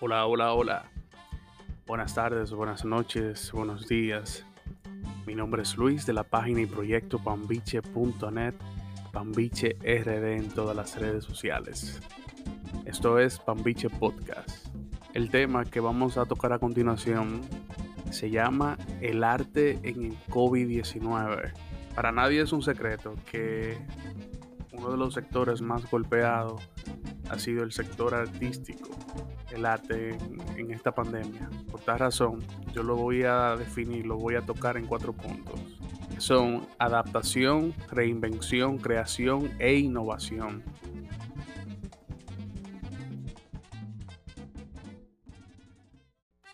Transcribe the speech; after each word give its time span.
Hola, 0.00 0.26
hola, 0.26 0.52
hola. 0.52 0.84
Buenas 1.84 2.14
tardes, 2.14 2.52
buenas 2.52 2.84
noches, 2.84 3.50
buenos 3.50 3.88
días. 3.88 4.46
Mi 5.26 5.34
nombre 5.34 5.62
es 5.62 5.76
Luis 5.76 6.06
de 6.06 6.12
la 6.12 6.22
página 6.22 6.60
y 6.60 6.66
proyecto 6.66 7.18
pambiche.net, 7.18 8.54
Pambiche 9.12 9.76
RD 9.82 10.36
en 10.36 10.50
todas 10.50 10.76
las 10.76 10.96
redes 11.00 11.24
sociales. 11.24 12.00
Esto 12.84 13.18
es 13.18 13.40
Pambiche 13.40 13.90
Podcast. 13.90 14.68
El 15.14 15.30
tema 15.30 15.64
que 15.64 15.80
vamos 15.80 16.16
a 16.16 16.26
tocar 16.26 16.52
a 16.52 16.60
continuación 16.60 17.40
se 18.12 18.30
llama 18.30 18.78
El 19.00 19.24
arte 19.24 19.80
en 19.82 20.04
el 20.04 20.18
COVID-19. 20.28 21.52
Para 21.96 22.12
nadie 22.12 22.42
es 22.42 22.52
un 22.52 22.62
secreto 22.62 23.16
que 23.28 23.76
uno 24.70 24.92
de 24.92 24.96
los 24.96 25.14
sectores 25.14 25.60
más 25.60 25.90
golpeados 25.90 26.62
ha 27.30 27.38
sido 27.38 27.62
el 27.62 27.72
sector 27.72 28.14
artístico, 28.14 28.90
el 29.50 29.66
arte 29.66 30.16
en, 30.56 30.70
esta 30.70 30.92
pandemia. 30.94 31.48
Por 31.70 31.80
tal 31.80 31.98
razón, 31.98 32.44
yo 32.72 32.82
lo 32.82 32.96
voy 32.96 33.22
a 33.24 33.56
definir, 33.56 34.06
lo 34.06 34.16
voy 34.16 34.34
a 34.34 34.42
tocar 34.42 34.76
en 34.76 34.86
cuatro 34.86 35.12
puntos. 35.12 35.60
Son 36.18 36.66
adaptación, 36.78 37.74
reinvención, 37.90 38.78
creación 38.78 39.50
e 39.58 39.74
innovación. 39.74 40.62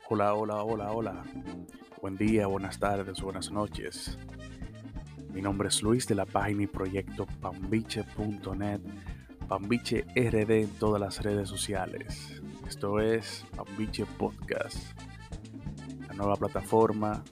Hola, 0.08 0.34
hola, 0.34 0.62
hola, 0.62 0.92
hola. 0.92 1.24
Buen 2.00 2.16
día, 2.16 2.46
buenas 2.46 2.78
tardes, 2.78 3.22
buenas 3.22 3.50
noches. 3.50 4.18
Mi 5.32 5.42
nombre 5.42 5.68
es 5.68 5.82
Luis 5.82 6.06
de 6.06 6.14
la 6.14 6.26
página 6.26 6.62
y 6.62 6.66
proyecto 6.68 7.26
pambiche.net, 7.40 8.80
Pambiche 9.54 10.04
RD 10.16 10.50
en 10.50 10.70
todas 10.80 11.00
las 11.00 11.22
redes 11.22 11.48
sociales. 11.48 12.42
Esto 12.66 12.98
es 12.98 13.46
Pambiche 13.54 14.04
Podcast, 14.04 14.78
la 16.08 16.14
nueva 16.14 16.34
plataforma 16.34 17.22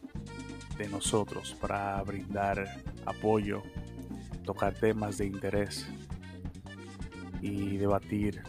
de 0.78 0.86
nosotros 0.86 1.56
para 1.60 2.00
brindar 2.04 2.80
apoyo, 3.06 3.64
tocar 4.44 4.72
temas 4.72 5.18
de 5.18 5.26
interés 5.26 5.88
y 7.40 7.76
debatir 7.76 8.40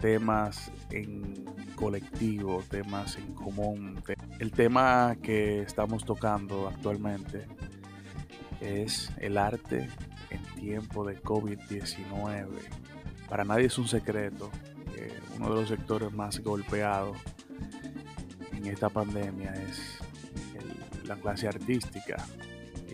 temas 0.00 0.70
en 0.92 1.44
colectivo, 1.74 2.62
temas 2.70 3.16
en 3.16 3.34
común. 3.34 4.00
El 4.38 4.52
tema 4.52 5.16
que 5.20 5.62
estamos 5.62 6.04
tocando 6.04 6.68
actualmente 6.68 7.48
es 8.60 9.10
el 9.18 9.38
arte 9.38 9.88
tiempo 10.54 11.04
de 11.04 11.20
COVID-19. 11.22 12.46
Para 13.28 13.44
nadie 13.44 13.66
es 13.66 13.78
un 13.78 13.88
secreto 13.88 14.50
que 14.94 15.12
uno 15.36 15.50
de 15.50 15.54
los 15.60 15.68
sectores 15.68 16.12
más 16.12 16.40
golpeados 16.40 17.16
en 18.52 18.66
esta 18.66 18.88
pandemia 18.88 19.52
es 19.52 19.98
la 21.06 21.16
clase 21.16 21.48
artística, 21.48 22.24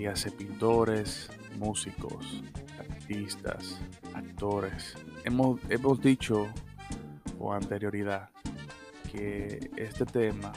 hace 0.07 0.31
pintores, 0.31 1.31
músicos, 1.59 2.43
artistas, 2.79 3.79
actores. 4.15 4.95
Hemos, 5.25 5.61
hemos 5.69 6.01
dicho 6.01 6.49
con 7.39 7.57
anterioridad 7.57 8.31
que 9.13 9.71
este 9.77 10.07
tema 10.07 10.53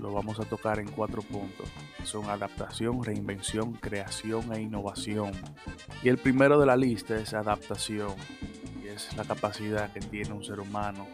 lo 0.00 0.12
vamos 0.12 0.40
a 0.40 0.44
tocar 0.44 0.80
en 0.80 0.90
cuatro 0.90 1.22
puntos 1.22 1.68
son 2.04 2.28
adaptación, 2.30 3.02
reinvención, 3.02 3.72
creación 3.72 4.52
e 4.52 4.60
innovación. 4.60 5.32
Y 6.02 6.08
el 6.08 6.18
primero 6.18 6.58
de 6.58 6.66
la 6.66 6.76
lista 6.76 7.16
es 7.16 7.34
adaptación, 7.34 8.14
y 8.82 8.88
es 8.88 9.16
la 9.16 9.24
capacidad 9.24 9.92
que 9.92 10.00
tiene 10.00 10.32
un 10.32 10.44
ser 10.44 10.60
humano 10.60 11.06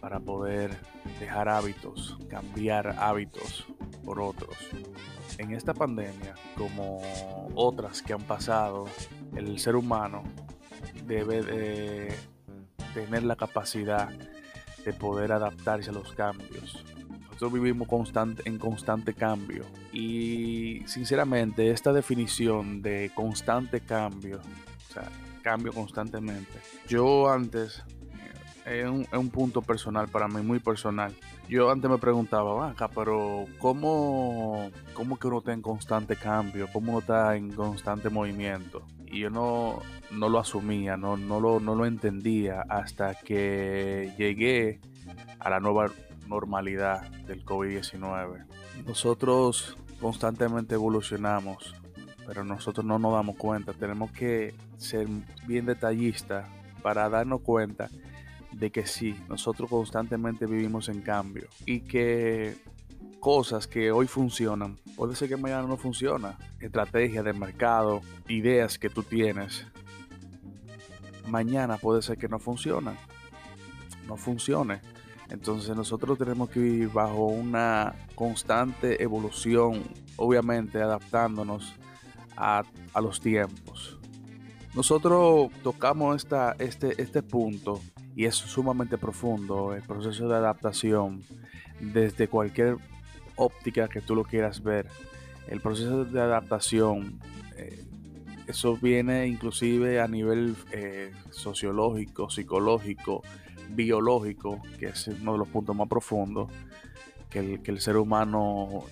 para 0.00 0.20
poder 0.20 0.76
dejar 1.20 1.48
hábitos, 1.48 2.16
cambiar 2.28 2.96
hábitos 2.98 3.66
por 4.04 4.20
otros. 4.20 4.56
En 5.38 5.52
esta 5.52 5.74
pandemia, 5.74 6.34
como 6.56 7.00
otras 7.54 8.02
que 8.02 8.12
han 8.12 8.22
pasado, 8.22 8.86
el 9.36 9.58
ser 9.58 9.76
humano 9.76 10.22
debe 11.04 11.42
de 11.42 12.14
tener 12.94 13.22
la 13.22 13.36
capacidad 13.36 14.08
de 14.84 14.92
poder 14.92 15.32
adaptarse 15.32 15.90
a 15.90 15.92
los 15.92 16.12
cambios, 16.12 16.84
nosotros 17.38 17.52
vivimos 17.52 17.86
en 18.44 18.58
constante 18.58 19.14
cambio. 19.14 19.64
Y 19.92 20.82
sinceramente, 20.86 21.70
esta 21.70 21.92
definición 21.92 22.82
de 22.82 23.12
constante 23.14 23.80
cambio, 23.80 24.40
o 24.90 24.92
sea, 24.92 25.08
cambio 25.40 25.72
constantemente. 25.72 26.58
Yo 26.88 27.30
antes, 27.30 27.84
eh, 28.66 28.82
es 28.82 28.90
un, 28.90 29.06
un, 29.12 29.30
punto 29.30 29.62
personal 29.62 30.08
para 30.08 30.26
mí, 30.26 30.42
muy 30.42 30.58
personal. 30.58 31.14
Yo 31.48 31.70
antes 31.70 31.88
me 31.88 31.98
preguntaba, 31.98 32.70
acá, 32.70 32.88
pero 32.88 33.44
¿cómo, 33.58 34.72
¿cómo 34.92 35.16
que 35.16 35.28
uno 35.28 35.38
está 35.38 35.52
en 35.52 35.62
constante 35.62 36.16
cambio? 36.16 36.66
¿Cómo 36.72 36.90
uno 36.90 36.98
está 36.98 37.36
en 37.36 37.52
constante 37.52 38.10
movimiento? 38.10 38.84
Y 39.06 39.20
yo 39.20 39.30
no, 39.30 39.80
no 40.10 40.28
lo 40.28 40.40
asumía, 40.40 40.96
no, 40.96 41.16
no, 41.16 41.38
lo, 41.38 41.60
no 41.60 41.76
lo 41.76 41.86
entendía 41.86 42.64
hasta 42.68 43.14
que 43.14 44.12
llegué 44.18 44.80
a 45.38 45.50
la 45.50 45.60
nueva 45.60 45.88
normalidad 46.28 47.10
del 47.26 47.44
COVID-19. 47.44 48.44
Nosotros 48.86 49.76
constantemente 50.00 50.74
evolucionamos, 50.74 51.74
pero 52.26 52.44
nosotros 52.44 52.84
no 52.84 52.98
nos 52.98 53.12
damos 53.14 53.36
cuenta. 53.36 53.72
Tenemos 53.72 54.12
que 54.12 54.54
ser 54.76 55.08
bien 55.46 55.66
detallistas 55.66 56.48
para 56.82 57.08
darnos 57.08 57.40
cuenta 57.40 57.88
de 58.52 58.70
que 58.70 58.86
sí, 58.86 59.18
nosotros 59.28 59.68
constantemente 59.68 60.46
vivimos 60.46 60.88
en 60.88 61.02
cambio 61.02 61.48
y 61.66 61.80
que 61.80 62.56
cosas 63.20 63.66
que 63.66 63.90
hoy 63.90 64.06
funcionan, 64.06 64.78
puede 64.96 65.14
ser 65.16 65.28
que 65.28 65.36
mañana 65.36 65.66
no 65.66 65.76
funciona. 65.76 66.38
Estrategia 66.60 67.22
de 67.22 67.32
mercado, 67.32 68.00
ideas 68.28 68.78
que 68.78 68.90
tú 68.90 69.02
tienes, 69.02 69.66
mañana 71.28 71.76
puede 71.76 72.02
ser 72.02 72.18
que 72.18 72.28
no 72.28 72.38
funcionan. 72.38 72.96
No 74.06 74.16
funcione. 74.16 74.80
Entonces 75.30 75.76
nosotros 75.76 76.18
tenemos 76.18 76.48
que 76.50 76.60
vivir 76.60 76.88
bajo 76.88 77.26
una 77.26 77.94
constante 78.14 79.02
evolución, 79.02 79.82
obviamente 80.16 80.80
adaptándonos 80.80 81.74
a, 82.36 82.62
los 83.00 83.20
tiempos. 83.20 83.98
Nosotros 84.74 85.50
tocamos 85.62 86.16
esta, 86.16 86.54
este, 86.58 87.00
este 87.00 87.22
punto 87.22 87.80
y 88.14 88.24
es 88.24 88.34
sumamente 88.34 88.96
profundo 88.96 89.74
el 89.74 89.82
proceso 89.82 90.28
de 90.28 90.36
adaptación 90.36 91.22
desde 91.80 92.28
cualquier 92.28 92.76
óptica 93.36 93.88
que 93.88 94.00
tú 94.00 94.14
lo 94.14 94.24
quieras 94.24 94.62
ver. 94.62 94.88
El 95.46 95.60
proceso 95.60 96.04
de 96.04 96.20
adaptación, 96.20 97.20
eh, 97.56 97.84
eso 98.48 98.76
viene 98.76 99.26
inclusive 99.26 100.00
a 100.00 100.08
nivel 100.08 100.56
eh, 100.72 101.12
sociológico, 101.30 102.30
psicológico, 102.30 103.22
biológico, 103.68 104.62
que 104.78 104.86
es 104.86 105.06
uno 105.08 105.32
de 105.32 105.38
los 105.38 105.48
puntos 105.48 105.76
más 105.76 105.88
profundos, 105.88 106.50
que 107.28 107.40
el, 107.40 107.62
que 107.62 107.70
el 107.70 107.80
ser 107.80 107.98
humano 107.98 108.84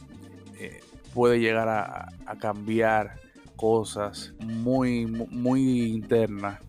eh, 0.59 0.81
puede 1.15 1.41
llegar 1.41 1.69
a, 1.69 2.37
cambiar 2.39 3.19
cosas 3.56 4.34
muy, 4.41 5.06
muy 5.06 5.84
internas, 5.84 6.61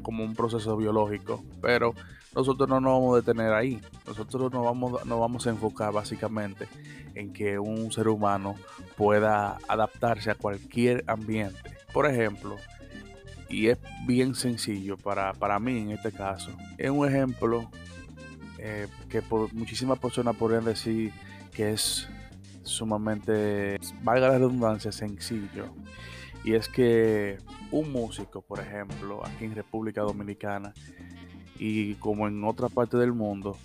como 0.00 0.24
un 0.24 0.34
proceso 0.34 0.74
biológico, 0.76 1.44
pero 1.60 1.92
nosotros 2.34 2.68
no 2.68 2.80
nos 2.80 2.92
vamos 2.92 3.14
a 3.14 3.20
detener 3.20 3.52
ahí. 3.52 3.80
Nosotros 4.06 4.52
nos 4.52 4.64
vamos, 4.64 5.04
nos 5.04 5.20
vamos 5.20 5.46
a 5.46 5.50
enfocar 5.50 5.92
básicamente 5.92 6.68
en 7.14 7.32
que 7.32 7.58
un 7.58 7.90
ser 7.90 8.08
humano 8.08 8.54
pueda 8.96 9.58
adaptarse 9.68 10.30
a 10.30 10.34
cualquier 10.34 11.04
ambiente. 11.06 11.76
Por 11.92 12.06
ejemplo, 12.06 12.56
y 13.48 13.68
es 13.68 13.78
bien 14.06 14.34
sencillo 14.34 14.96
para, 14.96 15.58
mí 15.58 15.78
en 15.78 15.90
este 15.90 16.12
caso. 16.12 16.50
Es 16.76 16.90
un 16.90 17.08
ejemplo 17.08 17.70
eh, 18.58 18.88
que 19.08 19.22
muchísimas 19.52 19.98
personas 19.98 20.36
podrían 20.36 20.64
decir 20.64 21.12
que 21.52 21.72
es 21.72 22.08
sumamente, 22.62 23.78
valga 24.02 24.28
la 24.28 24.38
redundancia, 24.38 24.92
sencillo. 24.92 25.66
Y 26.44 26.54
es 26.54 26.68
que 26.68 27.38
un 27.70 27.90
músico, 27.90 28.42
por 28.42 28.60
ejemplo, 28.60 29.24
aquí 29.26 29.46
en 29.46 29.54
República 29.54 30.02
Dominicana 30.02 30.72
y 31.58 31.94
como 31.94 32.28
en 32.28 32.44
otra 32.44 32.68
parte 32.68 32.96
del 32.96 33.12
mundo, 33.12 33.56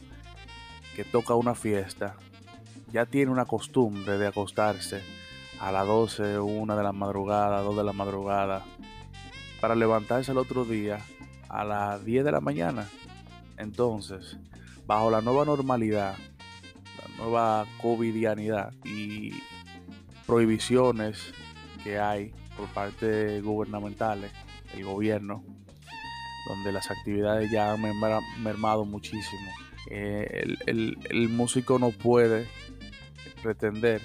que 0.95 1.03
toca 1.03 1.35
una 1.35 1.55
fiesta, 1.55 2.15
ya 2.91 3.05
tiene 3.05 3.31
una 3.31 3.45
costumbre 3.45 4.17
de 4.17 4.27
acostarse 4.27 5.01
a 5.59 5.71
las 5.71 5.87
12, 5.87 6.39
1 6.39 6.75
de 6.77 6.83
la 6.83 6.91
madrugada, 6.91 7.61
2 7.61 7.77
de 7.77 7.83
la 7.83 7.93
madrugada, 7.93 8.63
para 9.61 9.75
levantarse 9.75 10.31
el 10.31 10.37
otro 10.37 10.65
día 10.65 10.99
a 11.49 11.63
las 11.63 12.03
10 12.03 12.25
de 12.25 12.31
la 12.31 12.41
mañana. 12.41 12.87
Entonces, 13.57 14.37
bajo 14.85 15.09
la 15.09 15.21
nueva 15.21 15.45
normalidad, 15.45 16.15
la 16.17 17.23
nueva 17.23 17.65
covidianidad 17.81 18.73
y 18.83 19.31
prohibiciones 20.25 21.33
que 21.83 21.99
hay 21.99 22.33
por 22.57 22.67
parte 22.69 23.41
gubernamentales, 23.41 24.31
el 24.73 24.83
gobierno, 24.85 25.43
donde 26.47 26.71
las 26.71 26.91
actividades 26.91 27.49
ya 27.51 27.73
han 27.73 27.81
mermado 28.41 28.85
muchísimo. 28.85 29.51
Eh, 29.89 30.55
el, 30.65 31.29
músico 31.29 31.77
no 31.77 31.91
puede 31.91 32.47
pretender 33.41 34.01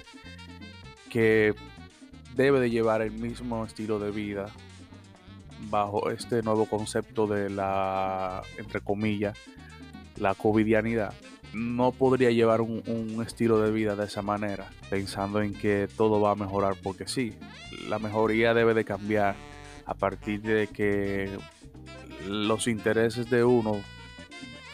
que 1.09 1.53
debe 2.35 2.59
de 2.59 2.69
llevar 2.69 3.01
el 3.01 3.11
mismo 3.11 3.65
estilo 3.65 3.99
de 3.99 4.11
vida 4.11 4.47
bajo 5.69 6.09
este 6.11 6.41
nuevo 6.41 6.65
concepto 6.65 7.27
de 7.27 7.49
la, 7.49 8.43
entre 8.57 8.81
comillas, 8.81 9.37
la 10.17 10.35
covidianidad. 10.35 11.13
No 11.53 11.91
podría 11.91 12.29
llevar 12.29 12.61
un, 12.61 12.83
un, 12.85 13.23
estilo 13.25 13.59
de 13.59 13.71
vida 13.71 13.95
de 13.95 14.05
esa 14.05 14.21
manera, 14.21 14.69
pensando 14.89 15.41
en 15.41 15.53
que 15.53 15.87
todo 15.97 16.21
va 16.21 16.31
a 16.31 16.35
mejorar 16.35 16.75
porque 16.83 17.07
sí. 17.07 17.33
La 17.87 17.97
mejoría 17.97 18.53
debe 18.53 18.73
de 18.73 18.85
cambiar 18.85 19.35
a 19.85 19.95
partir 19.95 20.41
de 20.41 20.67
que 20.67 21.29
los 22.27 22.67
intereses 22.67 23.29
de 23.29 23.43
uno 23.43 23.81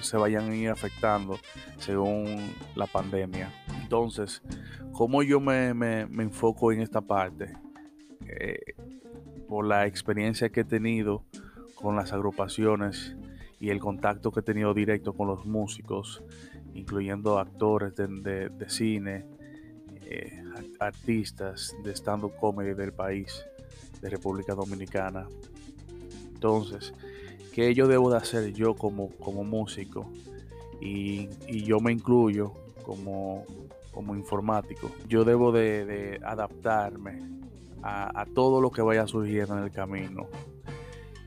se 0.01 0.17
vayan 0.17 0.51
a 0.51 0.55
ir 0.55 0.69
afectando 0.69 1.39
según 1.77 2.53
la 2.75 2.87
pandemia. 2.87 3.51
Entonces, 3.81 4.41
¿cómo 4.93 5.23
yo 5.23 5.39
me, 5.39 5.69
enfoco 5.69 6.71
en 6.71 6.81
esta 6.81 7.01
parte? 7.01 7.53
Eh, 8.27 8.75
por 9.47 9.65
la 9.65 9.85
experiencia 9.85 10.49
que 10.49 10.61
he 10.61 10.65
tenido 10.65 11.23
con 11.75 11.95
las 11.95 12.13
agrupaciones 12.13 13.15
y 13.59 13.69
el 13.69 13.79
contacto 13.79 14.31
que 14.31 14.39
he 14.41 14.43
tenido 14.43 14.73
directo 14.73 15.13
con 15.13 15.27
los 15.27 15.45
músicos, 15.45 16.23
incluyendo 16.73 17.39
actores 17.39 17.95
de, 17.95 18.51
cine, 18.67 19.25
eh, 20.01 20.43
artistas 20.79 21.75
de 21.83 21.91
stand-up 21.95 22.35
comedy 22.39 22.73
del 22.73 22.93
país, 22.93 23.45
de 24.01 24.09
República 24.09 24.53
Dominicana. 24.53 25.27
Entonces, 26.33 26.93
¿qué 27.55 27.73
yo 27.73 27.87
debo 27.87 28.11
de 28.11 28.17
hacer 28.17 28.51
yo 28.51 28.75
como, 28.75 29.11
como 29.11 29.45
músico? 29.45 30.11
Y, 30.81 31.29
yo 31.63 31.79
me 31.79 31.93
incluyo 31.93 32.51
como, 32.83 33.45
como 33.93 34.13
informático. 34.13 34.91
Yo 35.07 35.23
debo 35.23 35.53
de, 35.53 36.19
adaptarme 36.23 37.21
a, 37.81 38.21
a, 38.21 38.25
todo 38.25 38.59
lo 38.59 38.71
que 38.71 38.81
vaya 38.81 39.07
surgiendo 39.07 39.57
en 39.57 39.63
el 39.63 39.71
camino. 39.71 40.27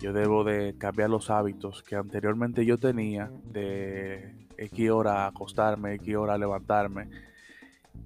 Yo 0.02 0.12
debo 0.12 0.44
de 0.44 0.74
cambiar 0.76 1.08
los 1.08 1.30
hábitos 1.30 1.82
que 1.82 1.96
anteriormente 1.96 2.66
yo 2.66 2.76
tenía 2.76 3.30
de 3.50 4.46
X 4.58 4.90
hora 4.90 5.26
acostarme, 5.26 5.94
X 5.94 6.14
hora 6.14 6.36
levantarme. 6.36 7.08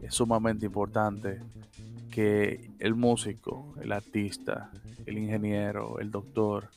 Es 0.00 0.14
sumamente 0.14 0.64
importante 0.64 1.40
que 2.08 2.70
el 2.78 2.94
músico, 2.94 3.74
el 3.82 3.90
artista, 3.90 4.70
el 5.06 5.18
ingeniero, 5.18 5.98
el 5.98 6.10
doctor 6.10 6.68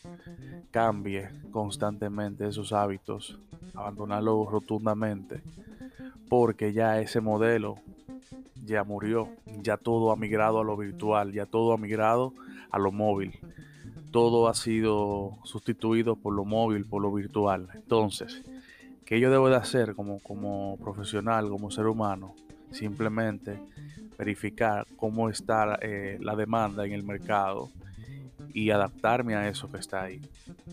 cambie 0.71 1.29
constantemente 1.51 2.47
esos 2.47 2.73
hábitos, 2.73 3.39
abandonarlo 3.73 4.47
rotundamente, 4.49 5.41
porque 6.29 6.73
ya 6.73 6.99
ese 6.99 7.21
modelo 7.21 7.77
ya 8.65 8.83
murió, 8.83 9.29
ya 9.61 9.77
todo 9.77 10.11
ha 10.11 10.15
migrado 10.15 10.59
a 10.59 10.63
lo 10.63 10.75
virtual, 10.75 11.31
ya 11.31 11.45
todo 11.45 11.73
ha 11.73 11.77
migrado 11.77 12.33
a 12.71 12.79
lo 12.79 12.91
móvil, 12.91 13.39
todo 14.11 14.47
ha 14.47 14.53
sido 14.53 15.37
sustituido 15.43 16.15
por 16.15 16.33
lo 16.33 16.45
móvil, 16.45 16.85
por 16.85 17.01
lo 17.01 17.11
virtual. 17.11 17.67
Entonces, 17.73 18.43
¿qué 19.05 19.19
yo 19.19 19.29
debo 19.29 19.49
de 19.49 19.57
hacer 19.57 19.93
como, 19.93 20.19
como 20.19 20.77
profesional, 20.77 21.49
como 21.49 21.69
ser 21.69 21.87
humano? 21.87 22.33
Simplemente 22.71 23.59
verificar 24.17 24.87
cómo 24.95 25.29
está 25.29 25.77
eh, 25.81 26.17
la 26.21 26.35
demanda 26.35 26.85
en 26.85 26.93
el 26.93 27.03
mercado 27.03 27.69
y 28.55 28.71
adaptarme 28.71 29.35
a 29.35 29.49
eso 29.49 29.69
que 29.69 29.79
está 29.79 30.03
ahí. 30.03 30.21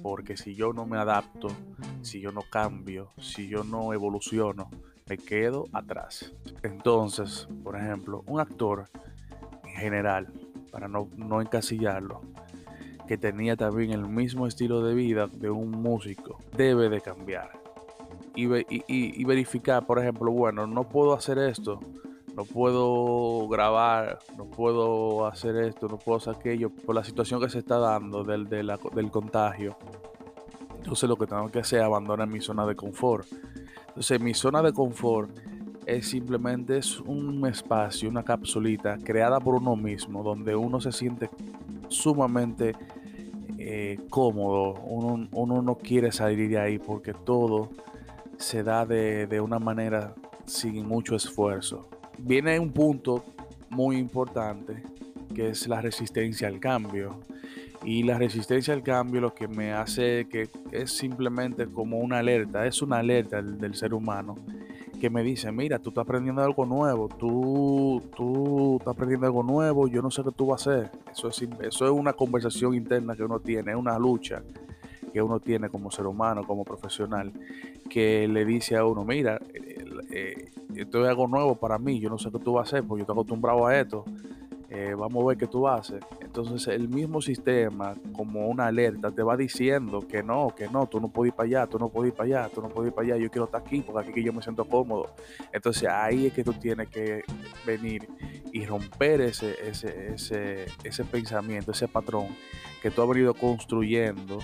Porque 0.02 0.37
si 0.37 0.55
yo 0.55 0.73
no 0.73 0.87
me 0.87 0.99
adapto, 0.99 1.49
si 2.00 2.20
yo 2.20 2.31
no 2.31 2.43
cambio, 2.43 3.11
si 3.19 3.49
yo 3.49 3.64
no 3.64 3.93
evoluciono, 3.93 4.70
me 5.08 5.19
quedo 5.19 5.64
atrás. 5.73 6.32
Entonces, 6.62 7.49
por 7.64 7.76
ejemplo, 7.76 8.23
un 8.29 8.38
actor 8.38 8.88
en 9.64 9.75
general, 9.75 10.32
para 10.70 10.87
no, 10.87 11.08
encasillarlo, 11.40 12.20
que 13.08 13.19
tenía 13.19 13.56
también 13.56 13.90
el 13.90 14.06
mismo 14.08 14.46
estilo 14.46 14.84
de 14.84 14.94
vida 14.94 15.26
de 15.26 15.50
un 15.50 15.73
músico, 15.73 16.38
debe 16.56 16.88
de 16.88 17.00
cambiar. 17.00 17.50
Y, 18.37 18.46
y 18.79 19.25
verificar, 19.25 19.84
por 19.87 19.99
ejemplo, 19.99 20.31
bueno, 20.31 20.69
no 20.69 20.88
puedo 20.88 21.14
hacer 21.14 21.37
esto 21.38 21.81
no 22.37 22.44
puedo 22.44 23.46
grabar, 23.49 24.19
no 24.37 24.46
puedo 24.46 25.26
hacer 25.26 25.56
esto, 25.56 25.87
no 25.88 25.99
puedo 25.99 26.19
hacer 26.19 26.34
aquello, 26.34 26.70
por 26.70 26.94
la 26.94 27.05
situación 27.05 27.40
que 27.40 27.49
se 27.49 27.58
está 27.58 27.79
dando 27.79 28.25
del, 28.25 28.49
del 28.49 29.11
contagio. 29.11 29.76
Entonces 30.76 31.08
lo 31.08 31.17
que 31.17 31.26
tengo 31.26 31.49
que 31.50 31.61
hacer 31.61 31.81
es 31.81 31.84
abandonar 31.84 32.26
mi 32.29 32.40
zona 32.40 32.67
de 32.67 32.75
confort. 32.75 33.26
Entonces 33.88 34.20
mi 34.20 34.34
zona 34.34 34.62
de 34.62 34.73
confort 34.73 35.31
es 35.87 36.08
simplemente 36.08 36.79
es 36.79 37.00
un 37.00 37.46
espacio, 37.46 38.08
una 38.08 38.23
capsulita 38.23 38.96
creada 38.99 39.38
por 39.38 39.56
uno 39.56 39.76
mismo, 39.76 40.23
donde 40.23 40.56
uno 40.56 40.81
se 40.81 40.93
siente 40.93 41.29
sumamente 41.88 42.75
eh, 43.58 43.99
cómodo. 44.08 44.75
Uno, 44.84 45.29
uno, 45.32 45.62
no 45.62 45.76
quiere 45.76 46.11
salir 46.12 46.49
de 46.49 46.58
ahí 46.58 46.79
porque 46.79 47.12
todo 47.12 47.70
se 48.38 48.62
da 48.62 48.87
de, 48.87 49.26
de 49.26 49.40
una 49.40 49.58
manera 49.58 50.14
sin 50.46 50.87
mucho 50.87 51.14
esfuerzo 51.14 51.92
viene 52.23 52.59
un 52.59 52.73
punto 52.73 53.25
muy 53.71 53.97
importante 53.97 54.83
que 55.35 55.49
es 55.49 55.67
la 55.67 55.81
resistencia 55.81 56.49
al 56.49 56.61
cambio. 56.61 57.21
Y 57.85 58.05
la 58.05 58.17
resistencia 58.17 58.75
al 58.75 58.83
cambio 58.83 59.21
lo 59.21 59.35
que 59.35 59.49
me 59.49 59.73
hace 59.73 60.29
que 60.31 60.49
es 60.71 60.93
simplemente 60.93 61.67
como 61.67 61.99
una 61.99 62.19
alerta, 62.19 62.65
es 62.65 62.81
una 62.81 62.99
alerta 62.99 63.43
del, 63.43 63.75
ser 63.75 63.93
humano 63.93 64.37
que 65.01 65.11
me 65.11 65.25
dice, 65.25 65.51
mira, 65.51 65.81
tú 65.81 65.89
estás 65.91 66.03
aprendiendo 66.03 66.43
algo 66.43 66.65
nuevo, 66.65 67.09
tú, 67.09 68.01
tú 68.15 68.77
estás 68.79 68.95
aprendiendo 68.95 69.27
algo 69.27 69.43
nuevo, 69.43 69.89
yo 69.89 70.01
no 70.01 70.13
sé 70.13 70.23
qué 70.23 70.31
tú 70.31 70.47
vas 70.47 70.65
a 70.69 70.71
hacer. 70.71 70.91
Eso 71.11 71.27
es, 71.27 71.43
eso 71.43 71.85
es 71.87 71.91
una 71.91 72.13
conversación 72.13 72.75
interna 72.75 73.17
que 73.17 73.25
uno 73.25 73.41
tiene, 73.41 73.73
es 73.73 73.77
una 73.77 73.99
lucha 73.99 74.45
que 75.13 75.21
uno 75.21 75.41
tiene 75.41 75.69
como 75.69 75.91
ser 75.91 76.07
humano, 76.07 76.47
como 76.47 76.65
profesional, 76.65 77.33
que 77.91 78.27
le 78.29 78.45
dice 78.45 78.77
a 78.77 78.85
uno, 78.85 79.05
mira, 79.05 79.41
eh, 80.11 80.51
esto 80.75 81.03
es 81.03 81.09
algo 81.09 81.27
nuevo 81.27 81.55
para 81.55 81.79
mí, 81.79 82.01
yo 82.01 82.11
no 82.11 82.19
sé 82.19 82.31
qué 82.31 82.39
tú 82.39 82.55
vas 82.55 82.67
a 82.67 82.77
hacer, 82.77 82.87
porque 82.87 83.01
yo 83.01 83.03
estoy 83.03 83.15
acostumbrado 83.15 83.67
a 83.67 83.79
esto, 83.79 84.05
eh, 84.75 84.95
vamos 84.97 85.23
a 85.23 85.29
ver 85.29 85.37
qué 85.37 85.47
tú 85.47 85.69
haces. 85.69 86.03
Entonces 86.21 86.67
el 86.69 86.89
mismo 86.89 87.21
sistema, 87.21 87.95
como 88.15 88.49
una 88.49 88.69
alerta, 88.69 89.11
te 89.11 89.23
va 89.23 89.37
diciendo 89.37 90.01
que 90.09 90.23
no, 90.23 90.49
que 90.57 90.67
no, 90.69 90.87
tú 90.87 90.99
no 90.99 91.09
puedes 91.09 91.33
ir 91.33 91.37
para 91.37 91.47
allá, 91.47 91.67
tú 91.67 91.79
no 91.79 91.91
puedes 91.91 92.13
ir 92.13 92.17
para 92.17 92.27
allá, 92.27 92.49
tú 92.55 92.63
no 92.63 92.71
puedes 92.71 92.91
ir 92.91 92.95
para 92.95 93.09
allá, 93.09 93.17
yo 93.23 93.31
quiero 93.31 93.45
estar 93.45 93.61
aquí, 93.61 93.83
porque 93.83 94.09
aquí 94.09 94.23
yo 94.23 94.33
me 94.33 94.41
siento 94.41 94.65
cómodo. 94.65 95.15
Entonces 95.53 95.89
ahí 95.91 96.27
es 96.27 96.32
que 96.32 96.43
tú 96.43 96.55
tienes 96.55 96.89
que 96.89 97.23
venir 97.67 98.09
y 98.53 98.67
romper 98.67 99.21
ese, 99.23 99.56
ese, 99.67 100.15
ese, 100.15 100.67
ese 100.85 101.05
pensamiento, 101.05 101.73
ese 101.73 101.89
patrón 101.89 102.29
que 102.82 102.91
tú 102.91 103.03
has 103.03 103.09
venido 103.09 103.32
construyendo, 103.35 104.41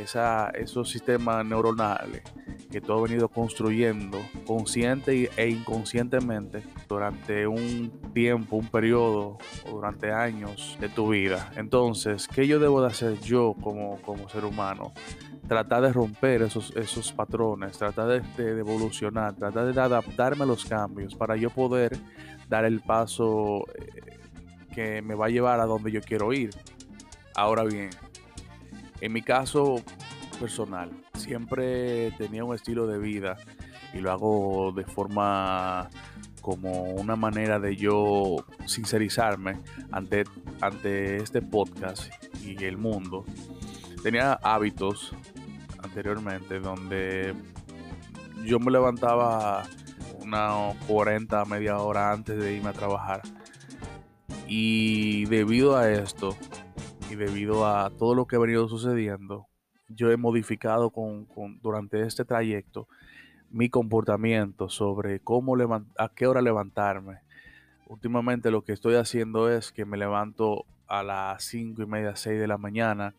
esa, 0.00 0.50
esos 0.50 0.88
sistemas 0.90 1.44
neuronales 1.44 2.22
que 2.70 2.80
tú 2.80 2.92
has 2.94 3.02
venido 3.08 3.28
construyendo 3.28 4.18
consciente 4.46 5.30
e 5.36 5.48
inconscientemente 5.48 6.62
durante 6.88 7.46
un 7.46 8.12
tiempo, 8.12 8.56
un 8.56 8.68
periodo 8.68 9.38
o 9.66 9.70
durante 9.70 10.12
años 10.12 10.76
de 10.80 10.88
tu 10.88 11.10
vida. 11.10 11.52
Entonces, 11.56 12.28
¿qué 12.28 12.46
yo 12.46 12.58
debo 12.58 12.80
de 12.80 12.88
hacer 12.88 13.20
yo 13.20 13.54
como, 13.60 14.00
como 14.02 14.28
ser 14.28 14.44
humano? 14.44 14.92
Tratar 15.48 15.82
de 15.82 15.92
romper 15.92 16.42
esos, 16.42 16.74
esos 16.76 17.12
patrones, 17.12 17.76
tratar 17.76 18.22
de, 18.22 18.44
de 18.44 18.60
evolucionar, 18.60 19.34
tratar 19.34 19.72
de 19.72 19.80
adaptarme 19.80 20.44
a 20.44 20.46
los 20.46 20.64
cambios 20.64 21.14
para 21.14 21.36
yo 21.36 21.50
poder 21.50 21.98
dar 22.48 22.64
el 22.64 22.80
paso 22.80 23.64
eh, 23.74 24.18
que 24.74 25.02
me 25.02 25.14
va 25.14 25.26
a 25.26 25.28
llevar 25.28 25.60
a 25.60 25.66
donde 25.66 25.92
yo 25.92 26.00
quiero 26.00 26.32
ir. 26.32 26.50
Ahora 27.34 27.64
bien, 27.64 27.90
en 29.00 29.12
mi 29.12 29.22
caso 29.22 29.82
personal, 30.40 30.90
siempre 31.14 32.10
tenía 32.12 32.44
un 32.44 32.54
estilo 32.54 32.86
de 32.86 32.98
vida 32.98 33.36
y 33.92 34.00
lo 34.00 34.10
hago 34.10 34.72
de 34.72 34.84
forma 34.84 35.88
como 36.40 36.90
una 36.94 37.16
manera 37.16 37.58
de 37.58 37.76
yo 37.76 38.44
sincerizarme 38.66 39.60
ante, 39.90 40.24
ante 40.60 41.16
este 41.16 41.40
podcast 41.40 42.12
y 42.44 42.62
el 42.64 42.76
mundo. 42.76 43.24
Tenía 44.04 44.34
hábitos 44.42 45.16
anteriormente 45.82 46.60
donde 46.60 47.34
yo 48.44 48.60
me 48.60 48.70
levantaba 48.70 49.62
una 50.20 50.74
40, 50.86 51.42
media 51.46 51.78
hora 51.78 52.12
antes 52.12 52.38
de 52.38 52.52
irme 52.54 52.68
a 52.68 52.74
trabajar. 52.74 53.22
Y 54.46 55.24
debido 55.24 55.74
a 55.78 55.90
esto, 55.90 56.36
y 57.10 57.14
debido 57.14 57.66
a 57.66 57.88
todo 57.98 58.14
lo 58.14 58.26
que 58.26 58.36
ha 58.36 58.40
venido 58.40 58.68
sucediendo, 58.68 59.46
yo 59.88 60.10
he 60.10 60.18
modificado 60.18 60.90
con, 60.90 61.26
durante 61.62 62.02
este 62.02 62.26
trayecto 62.26 62.88
mi 63.48 63.70
comportamiento 63.70 64.68
sobre 64.68 65.20
cómo 65.20 65.56
a 65.96 66.08
qué 66.10 66.26
hora 66.26 66.42
levantarme. 66.42 67.20
Últimamente 67.86 68.50
lo 68.50 68.64
que 68.64 68.74
estoy 68.74 68.96
haciendo 68.96 69.50
es 69.50 69.72
que 69.72 69.86
me 69.86 69.96
levanto 69.96 70.66
a 70.88 71.02
las 71.02 71.42
5 71.44 71.80
y 71.80 71.86
media, 71.86 72.16
6 72.16 72.38
de 72.38 72.46
la 72.46 72.58
mañana 72.58 73.14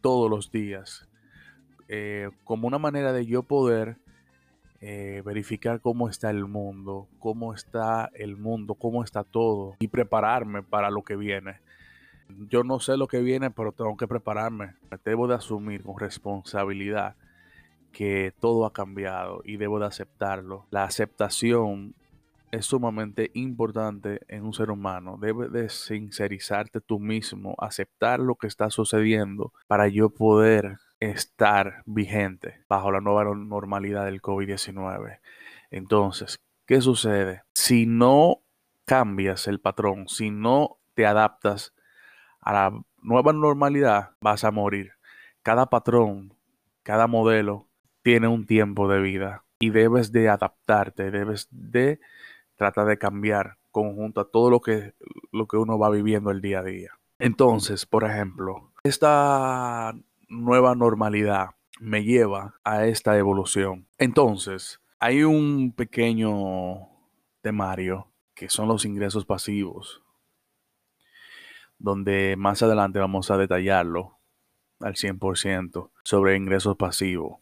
todos 0.00 0.30
los 0.30 0.50
días. 0.50 1.06
eh, 1.92 2.30
como 2.44 2.68
una 2.68 2.78
manera 2.78 3.12
de 3.12 3.26
yo 3.26 3.42
poder 3.42 3.96
eh, 4.80 5.22
verificar 5.26 5.80
cómo 5.80 6.08
está 6.08 6.30
el 6.30 6.46
mundo, 6.46 7.08
cómo 7.18 7.52
está 7.52 8.10
el 8.14 8.36
mundo, 8.36 8.76
cómo 8.76 9.02
está 9.02 9.24
todo 9.24 9.76
y 9.80 9.88
prepararme 9.88 10.62
para 10.62 10.90
lo 10.90 11.02
que 11.02 11.16
viene. 11.16 11.60
Yo 12.48 12.62
no 12.62 12.78
sé 12.78 12.96
lo 12.96 13.08
que 13.08 13.20
viene, 13.20 13.50
pero 13.50 13.72
tengo 13.72 13.96
que 13.96 14.06
prepararme. 14.06 14.74
Debo 15.04 15.26
de 15.26 15.34
asumir 15.34 15.82
con 15.82 15.98
responsabilidad 15.98 17.16
que 17.92 18.32
todo 18.40 18.66
ha 18.66 18.72
cambiado 18.72 19.42
y 19.44 19.56
debo 19.56 19.80
de 19.80 19.86
aceptarlo. 19.86 20.66
La 20.70 20.84
aceptación 20.84 21.94
es 22.50 22.66
sumamente 22.66 23.30
importante 23.34 24.20
en 24.28 24.44
un 24.44 24.52
ser 24.52 24.70
humano. 24.70 25.18
Debes 25.20 25.52
de 25.52 25.68
sincerizarte 25.68 26.80
tú 26.80 26.98
mismo, 26.98 27.54
aceptar 27.58 28.20
lo 28.20 28.34
que 28.34 28.46
está 28.46 28.70
sucediendo 28.70 29.52
para 29.66 29.88
yo 29.88 30.10
poder 30.10 30.78
estar 30.98 31.82
vigente 31.86 32.64
bajo 32.68 32.90
la 32.90 33.00
nueva 33.00 33.24
normalidad 33.34 34.04
del 34.04 34.20
COVID-19. 34.20 35.20
Entonces, 35.70 36.38
¿qué 36.66 36.80
sucede? 36.80 37.42
Si 37.54 37.86
no 37.86 38.42
cambias 38.84 39.46
el 39.46 39.60
patrón, 39.60 40.08
si 40.08 40.30
no 40.30 40.78
te 40.94 41.06
adaptas 41.06 41.74
a 42.40 42.52
la 42.52 42.82
nueva 43.02 43.32
normalidad, 43.32 44.10
vas 44.20 44.44
a 44.44 44.50
morir. 44.50 44.92
Cada 45.42 45.66
patrón, 45.66 46.34
cada 46.82 47.06
modelo 47.06 47.68
tiene 48.02 48.28
un 48.28 48.46
tiempo 48.46 48.88
de 48.88 49.00
vida 49.00 49.44
y 49.58 49.70
debes 49.70 50.10
de 50.10 50.28
adaptarte, 50.28 51.10
debes 51.10 51.48
de 51.50 52.00
tratar 52.60 52.86
de 52.86 52.98
cambiar 52.98 53.56
conjunto 53.70 54.20
a 54.20 54.30
todo 54.30 54.50
lo 54.50 54.60
que, 54.60 54.92
lo 55.32 55.46
que 55.46 55.56
uno 55.56 55.78
va 55.78 55.88
viviendo 55.88 56.30
el 56.30 56.42
día 56.42 56.58
a 56.58 56.62
día. 56.62 56.90
Entonces, 57.18 57.86
por 57.86 58.04
ejemplo, 58.04 58.74
esta 58.82 59.94
nueva 60.28 60.74
normalidad 60.74 61.52
me 61.80 62.04
lleva 62.04 62.60
a 62.62 62.84
esta 62.84 63.16
evolución. 63.16 63.88
Entonces, 63.96 64.78
hay 64.98 65.24
un 65.24 65.72
pequeño 65.72 66.90
temario 67.40 68.12
que 68.34 68.50
son 68.50 68.68
los 68.68 68.84
ingresos 68.84 69.24
pasivos, 69.24 70.02
donde 71.78 72.34
más 72.36 72.62
adelante 72.62 72.98
vamos 72.98 73.30
a 73.30 73.38
detallarlo 73.38 74.18
al 74.80 74.96
100% 74.96 75.90
sobre 76.04 76.36
ingresos 76.36 76.76
pasivos 76.76 77.38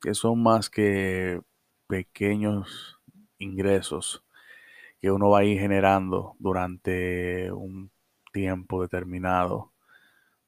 que 0.00 0.14
son 0.14 0.42
más 0.42 0.70
que 0.70 1.40
pequeños 1.86 3.00
ingresos 3.38 4.24
que 5.00 5.10
uno 5.10 5.30
va 5.30 5.40
a 5.40 5.44
ir 5.44 5.58
generando 5.58 6.34
durante 6.38 7.50
un 7.52 7.90
tiempo 8.32 8.82
determinado 8.82 9.72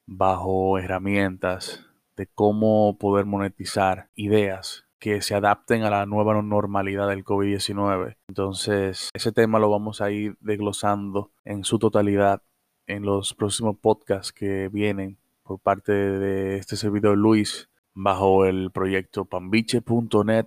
bajo 0.07 0.79
herramientas 0.79 1.87
de 2.17 2.27
cómo 2.27 2.99
poder 2.99 3.27
monetizar 3.27 4.11
ideas 4.15 4.85
que 4.99 5.23
se 5.23 5.35
adapten 5.35 5.83
a 5.83 5.91
la 5.91 6.05
nueva 6.05 6.41
normalidad 6.43 7.09
del 7.09 7.25
COVID-19. 7.25 8.17
Entonces, 8.29 9.09
ese 9.15 9.33
tema 9.33 9.59
lo 9.59 9.71
vamos 9.71 10.01
a 10.01 10.11
ir 10.11 10.37
desglosando 10.41 11.33
en 11.45 11.65
su 11.65 11.79
totalidad 11.79 12.43
en 12.87 13.05
los 13.05 13.35
próximos 13.35 13.77
podcasts 13.79 14.33
que 14.33 14.69
vienen 14.69 15.17
por 15.43 15.59
parte 15.61 15.93
de 15.93 16.59
este 16.59 16.77
servidor 16.77 17.17
Luis 17.17 17.71
bajo 17.95 18.45
el 18.45 18.71
proyecto 18.73 19.25
pambiche.net, 19.25 20.47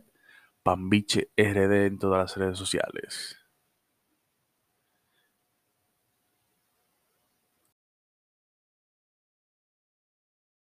pambiche 0.62 1.30
RD 1.36 1.88
en 1.88 1.98
todas 1.98 2.20
las 2.20 2.38
redes 2.38 2.58
sociales. 2.58 3.43